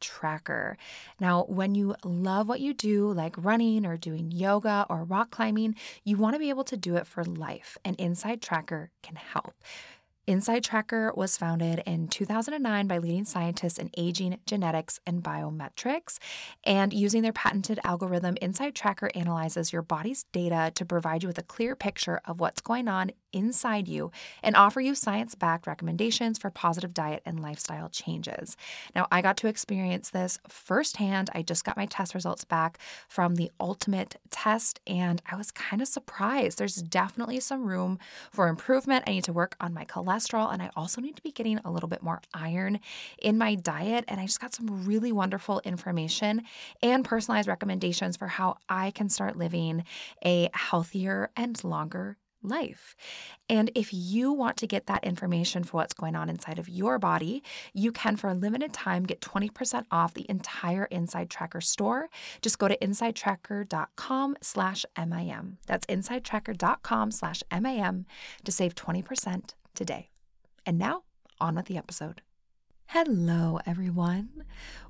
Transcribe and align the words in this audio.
Tracker. 0.00 0.76
Now, 1.20 1.44
when 1.44 1.74
you 1.74 1.94
love 2.04 2.48
what 2.48 2.60
you 2.60 2.74
do, 2.74 3.12
like 3.12 3.34
running 3.36 3.86
or 3.86 3.96
doing 3.96 4.30
yoga 4.30 4.86
or 4.90 5.04
rock 5.04 5.30
climbing, 5.30 5.76
you 6.04 6.16
want 6.16 6.34
to 6.34 6.40
be 6.40 6.48
able 6.48 6.64
to 6.64 6.76
do 6.76 6.96
it 6.96 7.06
for 7.06 7.24
life, 7.24 7.78
and 7.84 7.98
Inside 8.00 8.42
Tracker 8.42 8.90
can 9.02 9.16
help. 9.16 9.54
Inside 10.26 10.62
Tracker 10.62 11.12
was 11.16 11.36
founded 11.36 11.82
in 11.86 12.06
2009 12.06 12.86
by 12.86 12.98
leading 12.98 13.24
scientists 13.24 13.78
in 13.78 13.90
aging, 13.96 14.38
genetics, 14.46 15.00
and 15.04 15.24
biometrics. 15.24 16.18
And 16.62 16.92
using 16.92 17.22
their 17.22 17.32
patented 17.32 17.80
algorithm, 17.82 18.36
Inside 18.40 18.76
Tracker 18.76 19.10
analyzes 19.14 19.72
your 19.72 19.82
body's 19.82 20.24
data 20.30 20.70
to 20.76 20.84
provide 20.84 21.24
you 21.24 21.26
with 21.26 21.38
a 21.38 21.42
clear 21.42 21.74
picture 21.74 22.20
of 22.26 22.38
what's 22.38 22.60
going 22.60 22.86
on 22.86 23.10
inside 23.32 23.88
you 23.88 24.10
and 24.42 24.56
offer 24.56 24.80
you 24.80 24.94
science 24.94 25.34
backed 25.34 25.66
recommendations 25.66 26.38
for 26.38 26.50
positive 26.50 26.94
diet 26.94 27.22
and 27.24 27.40
lifestyle 27.40 27.88
changes. 27.88 28.56
Now, 28.94 29.06
I 29.10 29.22
got 29.22 29.36
to 29.38 29.48
experience 29.48 30.10
this 30.10 30.38
firsthand. 30.48 31.30
I 31.34 31.42
just 31.42 31.64
got 31.64 31.76
my 31.76 31.86
test 31.86 32.14
results 32.14 32.44
back 32.44 32.78
from 33.08 33.36
the 33.36 33.50
ultimate 33.60 34.16
test, 34.30 34.80
and 34.86 35.22
I 35.30 35.36
was 35.36 35.50
kind 35.50 35.82
of 35.82 35.88
surprised. 35.88 36.58
There's 36.58 36.76
definitely 36.76 37.40
some 37.40 37.64
room 37.64 37.98
for 38.30 38.48
improvement. 38.48 39.04
I 39.06 39.12
need 39.12 39.24
to 39.24 39.32
work 39.32 39.56
on 39.60 39.74
my 39.74 39.84
cholesterol, 39.84 40.52
and 40.52 40.62
I 40.62 40.70
also 40.76 41.00
need 41.00 41.16
to 41.16 41.22
be 41.22 41.32
getting 41.32 41.58
a 41.64 41.70
little 41.70 41.88
bit 41.88 42.02
more 42.02 42.20
iron 42.34 42.80
in 43.20 43.38
my 43.38 43.54
diet. 43.54 44.04
And 44.08 44.20
I 44.20 44.26
just 44.26 44.40
got 44.40 44.54
some 44.54 44.84
really 44.84 45.12
wonderful 45.12 45.60
information 45.64 46.42
and 46.82 47.04
personalized 47.04 47.48
recommendations 47.48 48.16
for 48.16 48.26
how 48.26 48.56
I 48.68 48.90
can 48.90 49.08
start 49.08 49.36
living 49.36 49.84
a 50.24 50.50
healthier 50.52 51.30
and 51.36 51.62
longer 51.64 52.16
life. 52.42 52.96
And 53.48 53.70
if 53.74 53.92
you 53.92 54.32
want 54.32 54.56
to 54.58 54.66
get 54.66 54.86
that 54.86 55.04
information 55.04 55.64
for 55.64 55.78
what's 55.78 55.94
going 55.94 56.16
on 56.16 56.28
inside 56.28 56.58
of 56.58 56.68
your 56.68 56.98
body, 56.98 57.42
you 57.74 57.92
can, 57.92 58.16
for 58.16 58.28
a 58.28 58.34
limited 58.34 58.72
time, 58.72 59.04
get 59.04 59.20
20% 59.20 59.84
off 59.90 60.14
the 60.14 60.26
entire 60.28 60.84
Inside 60.86 61.30
Tracker 61.30 61.60
store. 61.60 62.08
Just 62.42 62.58
go 62.58 62.68
to 62.68 62.76
insidetracker.com 62.78 64.36
slash 64.40 64.86
MIM. 64.96 65.58
That's 65.66 65.86
insidetracker.com 65.86 67.10
slash 67.10 67.42
MIM 67.50 68.06
to 68.44 68.52
save 68.52 68.74
20% 68.74 69.54
today. 69.74 70.10
And 70.66 70.78
now, 70.78 71.02
on 71.40 71.54
with 71.54 71.66
the 71.66 71.76
episode. 71.76 72.22
Hello, 72.92 73.60
everyone. 73.66 74.30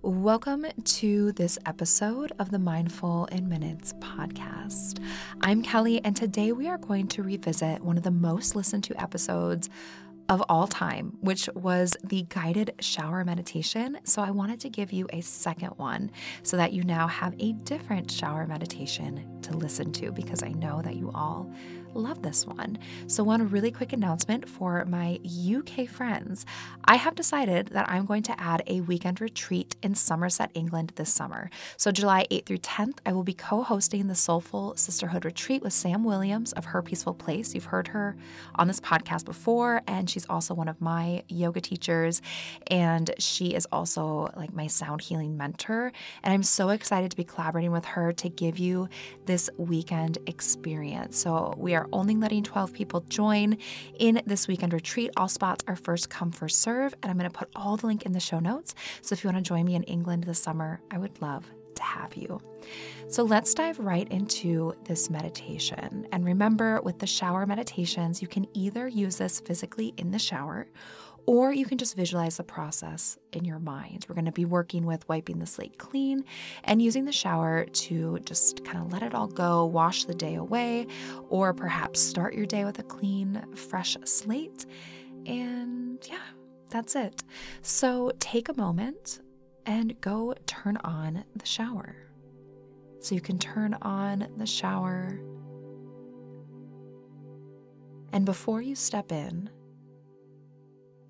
Welcome 0.01 0.65
to 0.83 1.33
this 1.33 1.59
episode 1.67 2.33
of 2.39 2.51
the 2.51 2.59
Mindful 2.59 3.27
in 3.27 3.47
Minutes 3.47 3.93
podcast. 3.99 5.05
I'm 5.43 5.63
Kelly, 5.63 6.03
and 6.03 6.17
today 6.17 6.53
we 6.53 6.67
are 6.67 6.79
going 6.79 7.09
to 7.09 7.23
revisit 7.23 7.85
one 7.85 7.99
of 7.99 8.03
the 8.03 8.11
most 8.11 8.57
listened 8.57 8.85
to 8.85 8.99
episodes 8.99 9.69
of 10.31 10.43
all 10.49 10.67
time, 10.67 11.19
which 11.21 11.51
was 11.55 11.95
the 12.03 12.25
guided 12.31 12.73
shower 12.81 13.23
meditation. 13.23 13.99
So 14.05 14.23
I 14.23 14.31
wanted 14.31 14.61
to 14.61 14.71
give 14.71 14.95
you 14.95 15.07
a 15.13 15.21
second 15.21 15.73
one 15.77 16.11
so 16.43 16.57
that 16.57 16.73
you 16.73 16.85
now 16.85 17.07
have 17.07 17.35
a 17.39 17.53
different 17.53 18.11
shower 18.11 18.47
meditation 18.47 19.43
to 19.43 19.55
listen 19.55 19.93
to 19.93 20.11
because 20.11 20.43
I 20.43 20.53
know 20.53 20.81
that 20.81 20.97
you 20.97 21.11
all 21.15 21.53
love 21.95 22.23
this 22.23 22.47
one. 22.47 22.79
So, 23.07 23.25
one 23.25 23.49
really 23.49 23.71
quick 23.71 23.93
announcement 23.93 24.49
for 24.49 24.85
my 24.85 25.21
UK 25.25 25.89
friends 25.89 26.47
I 26.85 26.97
have 26.97 27.15
decided 27.15 27.69
that 27.69 27.89
I'm 27.89 28.07
going 28.07 28.23
to 28.25 28.41
add 28.41 28.63
a 28.67 28.81
weekend 28.81 29.21
retreat 29.21 29.77
in 29.83 29.95
Somerset, 29.95 30.51
England 30.55 30.93
this 30.97 31.13
summer. 31.13 31.51
So, 31.77 31.91
July 31.91 32.27
8th 32.31 32.47
through 32.47 32.59
10th, 32.59 32.99
I 33.07 33.13
will 33.13 33.23
be 33.23 33.35
co 33.35 33.63
hosting 33.63 34.09
the 34.09 34.15
Soulful 34.15 34.77
Sisterhood 34.77 35.25
Retreat 35.25 35.63
with 35.63 35.73
Sam 35.73 36.05
Williams 36.05 36.53
of 36.53 36.67
Her 36.67 36.83
Peaceful 36.83 37.15
Place. 37.15 37.55
You've 37.55 37.65
heard 37.67 37.89
her 37.89 38.17
on 38.55 38.69
this 38.69 38.81
podcast 38.81 39.25
before, 39.25 39.83
and 39.87 40.09
she's 40.09 40.27
also 40.29 40.55
one 40.55 40.69
of 40.69 40.81
my 40.81 41.23
yoga 41.29 41.61
teachers. 41.61 42.23
And 42.69 43.11
she 43.19 43.55
is 43.55 43.67
also 43.73 44.31
like 44.37 44.53
my 44.53 44.67
sound 44.67 45.01
healing 45.01 45.37
mentor. 45.37 45.93
And 46.23 46.33
I'm 46.33 46.43
so 46.43 46.71
excited 46.71 47.11
to 47.11 47.17
be 47.17 47.25
collaborating 47.25 47.73
with 47.73 47.85
her 47.85 48.13
to 48.15 48.29
give 48.29 48.59
you 48.59 48.89
this 49.27 49.51
weekend 49.59 50.19
experience. 50.27 51.19
So, 51.19 51.55
we 51.57 51.75
are 51.75 51.80
are 51.81 51.89
only 51.93 52.15
letting 52.15 52.43
12 52.43 52.73
people 52.73 53.01
join 53.09 53.57
in 53.99 54.23
this 54.27 54.47
weekend 54.47 54.73
retreat. 54.73 55.11
All 55.17 55.29
spots 55.29 55.65
are 55.67 55.77
first 55.77 56.11
come, 56.11 56.31
first 56.31 56.61
serve, 56.61 56.95
and 57.03 57.11
I'm 57.11 57.19
going 57.19 57.31
to 57.31 57.37
put 57.37 57.49
all 57.57 57.77
the 57.77 57.87
link 57.87 58.05
in 58.05 58.13
the 58.13 58.21
show 58.21 58.39
notes. 58.39 58.75
So 59.03 59.15
if 59.15 59.25
you 59.25 59.29
want 59.29 59.45
to 59.45 59.49
join 59.49 59.65
me 59.65 59.75
in 59.75 59.83
England 59.85 60.25
this 60.25 60.43
summer, 60.43 60.81
I 60.91 60.99
would 60.99 61.21
love 61.23 61.51
to 61.77 61.83
have 61.83 62.15
you. 62.15 62.41
So 63.09 63.23
let's 63.25 63.55
dive 63.55 63.79
right 63.79 64.07
into 64.09 64.75
this 64.85 65.11
meditation. 65.11 66.07
And 66.13 66.25
remember, 66.25 66.81
with 66.83 66.99
the 66.99 67.07
shower 67.07 67.47
meditations, 67.47 68.21
you 68.21 68.29
can 68.29 68.47
either 68.55 68.87
use 68.87 69.17
this 69.17 69.41
physically 69.41 69.95
in 69.97 70.11
the 70.11 70.19
shower 70.19 70.67
or 71.31 71.53
you 71.53 71.65
can 71.65 71.79
just 71.79 71.95
visualize 71.95 72.39
the 72.39 72.43
process 72.43 73.17
in 73.33 73.45
your 73.45 73.61
mind. 73.61 74.05
We're 74.09 74.17
going 74.17 74.25
to 74.25 74.33
be 74.33 74.45
working 74.45 74.85
with 74.85 75.09
wiping 75.09 75.39
the 75.39 75.47
slate 75.47 75.79
clean 75.79 76.25
and 76.65 76.83
using 76.83 77.05
the 77.05 77.13
shower 77.13 77.67
to 77.67 78.19
just 78.25 78.65
kind 78.65 78.85
of 78.85 78.93
let 78.93 79.05
it 79.05 79.15
all 79.15 79.29
go, 79.29 79.65
wash 79.65 80.07
the 80.07 80.15
day 80.15 80.35
away, 80.35 80.89
or 81.29 81.55
perhaps 81.55 82.01
start 82.01 82.35
your 82.35 82.47
day 82.47 82.65
with 82.65 82.81
a 82.81 82.83
clean, 82.83 83.45
fresh 83.55 83.97
slate. 84.03 84.67
And 85.25 86.05
yeah, 86.11 86.19
that's 86.69 86.97
it. 86.97 87.23
So 87.63 88.11
take 88.19 88.49
a 88.49 88.55
moment 88.55 89.21
and 89.67 90.01
go 90.01 90.35
turn 90.47 90.79
on 90.79 91.23
the 91.37 91.47
shower. 91.47 91.95
So 92.99 93.15
you 93.15 93.21
can 93.21 93.39
turn 93.39 93.75
on 93.83 94.27
the 94.37 94.47
shower. 94.47 95.21
And 98.13 98.27
before 98.27 98.61
you 98.61 98.75
step 98.75 99.13
in, 99.13 99.49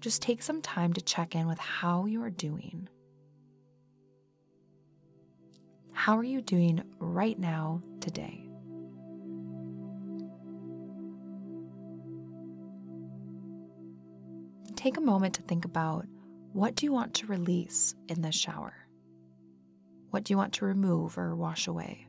just 0.00 0.22
take 0.22 0.42
some 0.42 0.62
time 0.62 0.94
to 0.94 1.00
check 1.02 1.34
in 1.34 1.46
with 1.46 1.58
how 1.58 2.06
you 2.06 2.22
are 2.22 2.30
doing. 2.30 2.88
How 5.92 6.16
are 6.16 6.24
you 6.24 6.40
doing 6.40 6.82
right 6.98 7.38
now, 7.38 7.82
today? 8.00 8.48
Take 14.74 14.96
a 14.96 15.02
moment 15.02 15.34
to 15.34 15.42
think 15.42 15.66
about 15.66 16.06
what 16.54 16.74
do 16.74 16.86
you 16.86 16.92
want 16.92 17.12
to 17.14 17.26
release 17.26 17.94
in 18.08 18.22
this 18.22 18.34
shower? 18.34 18.72
What 20.08 20.24
do 20.24 20.32
you 20.32 20.38
want 20.38 20.54
to 20.54 20.64
remove 20.64 21.18
or 21.18 21.36
wash 21.36 21.68
away? 21.68 22.06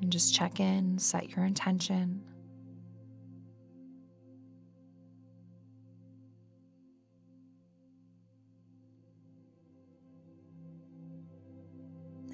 And 0.00 0.10
just 0.10 0.34
check 0.34 0.58
in, 0.58 0.98
set 0.98 1.30
your 1.30 1.44
intention. 1.44 2.24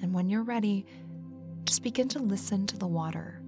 And 0.09 0.15
when 0.15 0.27
you're 0.27 0.41
ready, 0.41 0.87
just 1.65 1.83
begin 1.83 2.07
to 2.07 2.17
listen 2.17 2.65
to 2.65 2.77
the 2.79 2.87
water. 2.87 3.43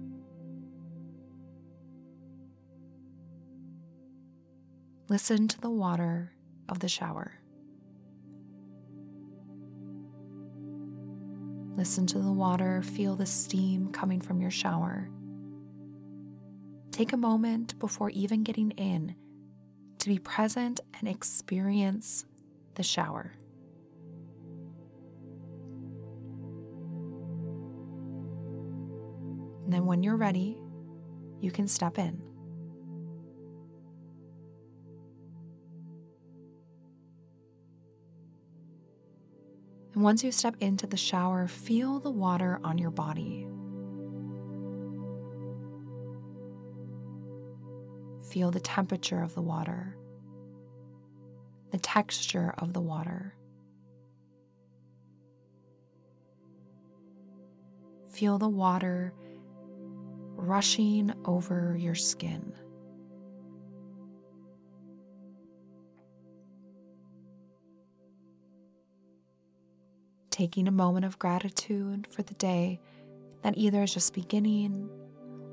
Listen 5.08 5.48
to 5.48 5.60
the 5.60 5.68
water 5.68 6.30
of 6.68 6.78
the 6.78 6.88
shower. 6.88 7.32
Listen 11.74 12.06
to 12.06 12.20
the 12.20 12.30
water, 12.30 12.80
feel 12.82 13.16
the 13.16 13.26
steam 13.26 13.90
coming 13.90 14.20
from 14.20 14.40
your 14.40 14.52
shower. 14.52 15.10
Take 16.92 17.12
a 17.12 17.16
moment 17.16 17.76
before 17.80 18.10
even 18.10 18.44
getting 18.44 18.70
in 18.70 19.16
to 19.98 20.08
be 20.08 20.20
present 20.20 20.78
and 21.00 21.08
experience 21.08 22.24
the 22.76 22.84
shower. 22.84 23.32
And 29.72 29.80
then 29.80 29.86
when 29.86 30.02
you're 30.02 30.16
ready, 30.16 30.58
you 31.40 31.50
can 31.50 31.66
step 31.66 31.96
in. 31.96 32.20
And 39.94 40.02
once 40.02 40.22
you 40.22 40.30
step 40.30 40.56
into 40.60 40.86
the 40.86 40.98
shower, 40.98 41.48
feel 41.48 42.00
the 42.00 42.10
water 42.10 42.60
on 42.62 42.76
your 42.76 42.90
body. 42.90 43.46
Feel 48.30 48.50
the 48.50 48.60
temperature 48.60 49.22
of 49.22 49.32
the 49.32 49.40
water, 49.40 49.96
the 51.70 51.78
texture 51.78 52.52
of 52.58 52.74
the 52.74 52.82
water. 52.82 53.34
Feel 58.10 58.36
the 58.36 58.50
water 58.50 59.14
rushing 60.42 61.12
over 61.24 61.76
your 61.78 61.94
skin. 61.94 62.52
Taking 70.30 70.66
a 70.66 70.72
moment 70.72 71.04
of 71.04 71.18
gratitude 71.18 72.08
for 72.10 72.22
the 72.22 72.34
day 72.34 72.80
that 73.42 73.56
either 73.56 73.82
is 73.82 73.94
just 73.94 74.14
beginning 74.14 74.88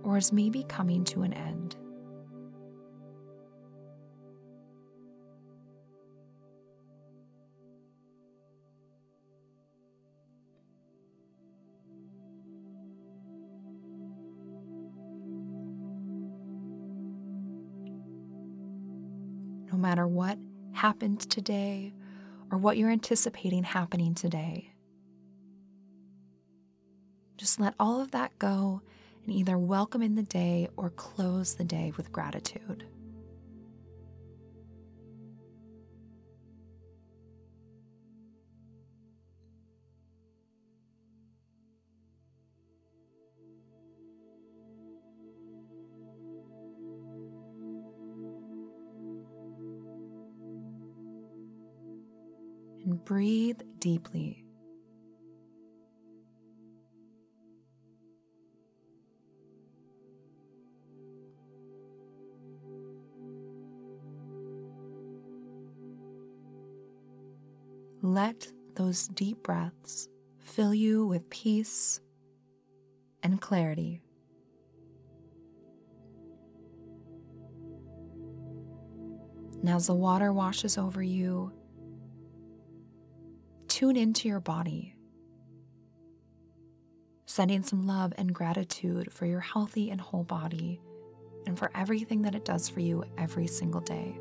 or 0.03 0.17
is 0.17 0.31
maybe 0.31 0.63
coming 0.63 1.03
to 1.05 1.21
an 1.21 1.33
end. 1.33 1.75
No 19.71 19.77
matter 19.77 20.07
what 20.07 20.37
happened 20.73 21.21
today 21.29 21.93
or 22.51 22.57
what 22.57 22.77
you're 22.77 22.89
anticipating 22.89 23.63
happening 23.63 24.15
today. 24.15 24.73
Just 27.37 27.59
let 27.59 27.73
all 27.79 28.01
of 28.01 28.11
that 28.11 28.37
go 28.39 28.81
and 29.23 29.33
either 29.33 29.57
welcome 29.57 30.01
in 30.01 30.15
the 30.15 30.23
day 30.23 30.67
or 30.75 30.89
close 30.89 31.55
the 31.55 31.63
day 31.63 31.93
with 31.95 32.11
gratitude. 32.11 32.85
Breathe 53.05 53.61
deeply. 53.79 54.43
Let 68.01 68.47
those 68.75 69.07
deep 69.09 69.43
breaths 69.43 70.07
fill 70.39 70.73
you 70.73 71.05
with 71.05 71.29
peace 71.29 71.99
and 73.21 73.41
clarity. 73.41 74.01
And 79.59 79.69
as 79.69 79.87
the 79.87 79.93
water 79.93 80.31
washes 80.31 80.77
over 80.77 81.03
you, 81.03 81.51
tune 83.79 83.95
into 83.95 84.27
your 84.27 84.41
body, 84.41 84.93
sending 87.25 87.63
some 87.63 87.87
love 87.87 88.11
and 88.17 88.35
gratitude 88.35 89.09
for 89.09 89.25
your 89.25 89.39
healthy 89.39 89.89
and 89.89 90.01
whole 90.01 90.25
body 90.25 90.81
and 91.47 91.57
for 91.57 91.71
everything 91.73 92.21
that 92.21 92.35
it 92.35 92.43
does 92.43 92.67
for 92.67 92.81
you 92.81 93.01
every 93.17 93.47
single 93.47 93.79
day. 93.79 94.19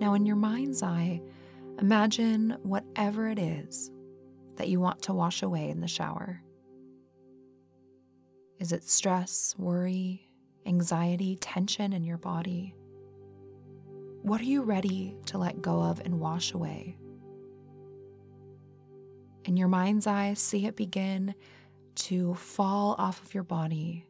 Now, 0.00 0.14
in 0.14 0.26
your 0.26 0.36
mind's 0.36 0.82
eye, 0.82 1.20
imagine 1.80 2.56
whatever 2.62 3.28
it 3.28 3.38
is 3.38 3.90
that 4.56 4.68
you 4.68 4.80
want 4.80 5.02
to 5.02 5.12
wash 5.12 5.42
away 5.42 5.70
in 5.70 5.80
the 5.80 5.88
shower. 5.88 6.42
Is 8.58 8.72
it 8.72 8.84
stress, 8.84 9.54
worry, 9.56 10.28
anxiety, 10.66 11.36
tension 11.36 11.92
in 11.92 12.04
your 12.04 12.18
body? 12.18 12.74
What 14.22 14.40
are 14.40 14.44
you 14.44 14.62
ready 14.62 15.16
to 15.26 15.38
let 15.38 15.62
go 15.62 15.80
of 15.80 16.00
and 16.00 16.20
wash 16.20 16.52
away? 16.52 16.96
In 19.44 19.56
your 19.56 19.68
mind's 19.68 20.06
eye, 20.06 20.34
see 20.34 20.66
it 20.66 20.76
begin 20.76 21.34
to 21.94 22.34
fall 22.34 22.94
off 22.98 23.22
of 23.22 23.32
your 23.32 23.44
body 23.44 24.06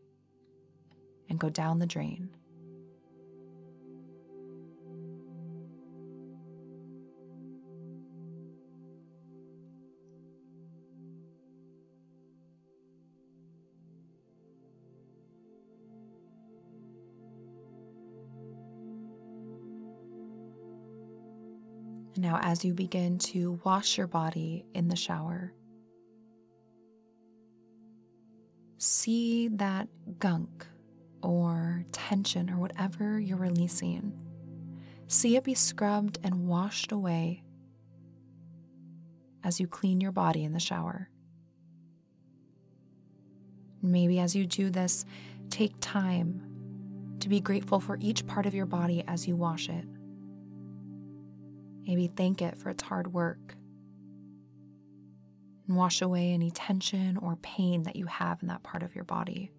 and 1.29 1.39
go 1.39 1.49
down 1.51 1.79
the 1.79 1.87
drain. 1.87 2.31
Now, 22.17 22.39
as 22.43 22.65
you 22.65 22.75
begin 22.75 23.19
to 23.19 23.61
wash 23.65 23.97
your 23.97 24.07
body 24.07 24.65
in 24.75 24.89
the 24.89 24.97
shower, 24.97 25.53
see 28.79 29.49
that 29.49 29.89
gunk 30.19 30.67
or 31.23 31.85
tension 31.93 32.51
or 32.51 32.59
whatever 32.59 33.21
you're 33.21 33.37
releasing. 33.37 34.13
See 35.07 35.37
it 35.37 35.45
be 35.45 35.55
scrubbed 35.55 36.19
and 36.23 36.49
washed 36.49 36.93
away 36.93 37.43
as 39.45 39.61
you 39.61 39.67
clean 39.67 40.01
your 40.01 40.13
body 40.13 40.45
in 40.45 40.53
the 40.53 40.61
shower. 40.61 41.09
Maybe 43.83 44.19
as 44.19 44.35
you 44.35 44.47
do 44.47 44.71
this, 44.71 45.05
take 45.51 45.75
time 45.81 46.43
to 47.21 47.29
be 47.29 47.41
grateful 47.41 47.81
for 47.81 47.97
each 48.01 48.27
part 48.27 48.47
of 48.47 48.55
your 48.55 48.67
body 48.67 49.05
as 49.07 49.27
you 49.27 49.37
wash 49.37 49.69
it. 49.69 49.85
Maybe 51.89 52.07
thank 52.07 52.43
it 52.43 52.59
for 52.59 52.69
its 52.69 52.83
hard 52.83 53.15
work 53.15 53.57
and 55.67 55.75
wash 55.75 56.03
away 56.03 56.33
any 56.33 56.51
tension 56.51 57.17
or 57.17 57.37
pain 57.37 57.85
that 57.85 57.97
you 57.97 58.05
have 58.05 58.43
in 58.43 58.49
that 58.49 58.63
part 58.63 58.83
of 58.83 58.95
your 58.95 59.05
body. 59.05 59.51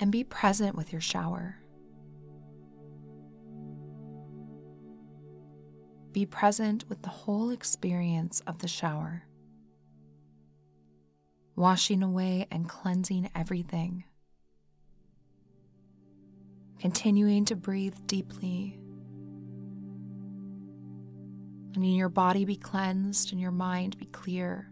And 0.00 0.10
be 0.10 0.24
present 0.24 0.74
with 0.74 0.92
your 0.92 1.00
shower. 1.00 1.56
Be 6.12 6.24
present 6.24 6.88
with 6.88 7.02
the 7.02 7.10
whole 7.10 7.50
experience 7.50 8.40
of 8.46 8.58
the 8.58 8.66
shower, 8.66 9.24
washing 11.54 12.02
away 12.02 12.48
and 12.50 12.68
cleansing 12.68 13.30
everything, 13.34 14.04
continuing 16.80 17.44
to 17.44 17.54
breathe 17.54 17.94
deeply, 18.06 18.80
letting 21.76 21.94
your 21.94 22.08
body 22.08 22.46
be 22.46 22.56
cleansed 22.56 23.32
and 23.32 23.40
your 23.40 23.52
mind 23.52 23.98
be 23.98 24.06
clear 24.06 24.69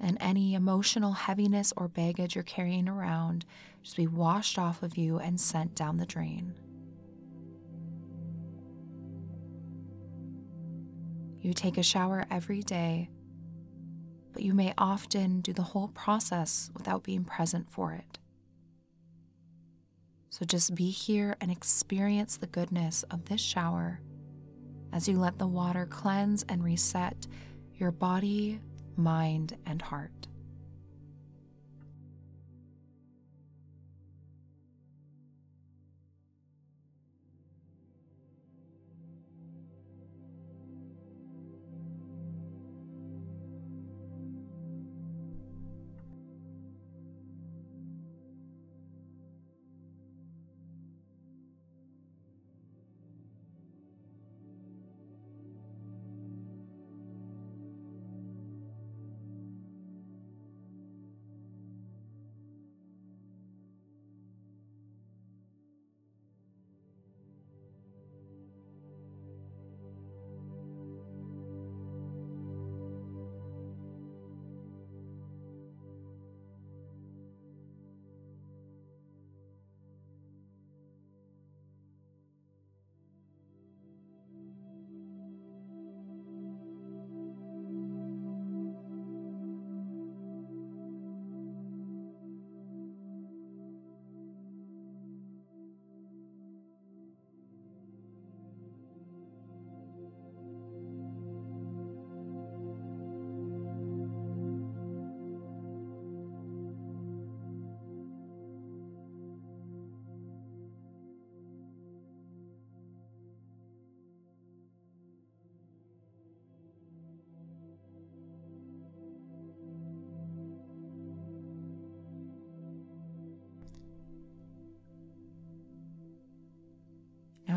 and 0.00 0.16
any 0.20 0.54
emotional 0.54 1.12
heaviness 1.12 1.72
or 1.76 1.88
baggage 1.88 2.34
you're 2.34 2.44
carrying 2.44 2.88
around 2.88 3.44
just 3.82 3.96
be 3.96 4.06
washed 4.06 4.58
off 4.58 4.82
of 4.82 4.96
you 4.96 5.18
and 5.18 5.40
sent 5.40 5.74
down 5.74 5.96
the 5.96 6.06
drain. 6.06 6.54
You 11.40 11.54
take 11.54 11.78
a 11.78 11.82
shower 11.82 12.26
every 12.30 12.62
day, 12.62 13.08
but 14.32 14.42
you 14.42 14.52
may 14.52 14.74
often 14.76 15.40
do 15.40 15.52
the 15.52 15.62
whole 15.62 15.88
process 15.88 16.70
without 16.74 17.02
being 17.02 17.24
present 17.24 17.70
for 17.70 17.92
it. 17.92 18.18
So 20.28 20.44
just 20.44 20.74
be 20.74 20.90
here 20.90 21.36
and 21.40 21.50
experience 21.50 22.36
the 22.36 22.46
goodness 22.46 23.02
of 23.10 23.24
this 23.24 23.40
shower 23.40 24.00
as 24.92 25.08
you 25.08 25.18
let 25.18 25.38
the 25.38 25.46
water 25.46 25.86
cleanse 25.86 26.44
and 26.48 26.62
reset 26.62 27.26
your 27.74 27.90
body, 27.90 28.60
mind, 29.00 29.56
and 29.66 29.82
heart. 29.82 30.28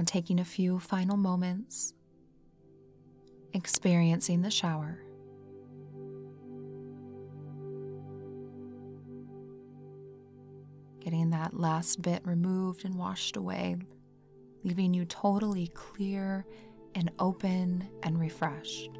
Taking 0.05 0.39
a 0.39 0.45
few 0.45 0.79
final 0.79 1.17
moments, 1.17 1.95
experiencing 3.53 4.43
the 4.43 4.51
shower. 4.51 5.00
Getting 11.00 11.31
that 11.31 11.55
last 11.55 12.03
bit 12.03 12.22
removed 12.25 12.86
and 12.86 12.95
washed 12.95 13.38
away, 13.38 13.77
leaving 14.63 14.93
you 14.93 15.05
totally 15.05 15.67
clear 15.69 16.45
and 16.93 17.10
open 17.17 17.88
and 18.03 18.19
refreshed. 18.19 18.91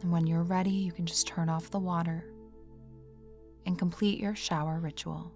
And 0.00 0.10
when 0.10 0.26
you're 0.26 0.44
ready, 0.44 0.70
you 0.70 0.92
can 0.92 1.04
just 1.04 1.26
turn 1.26 1.50
off 1.50 1.70
the 1.70 1.78
water 1.78 2.24
and 3.66 3.78
complete 3.78 4.18
your 4.18 4.34
shower 4.34 4.80
ritual. 4.80 5.35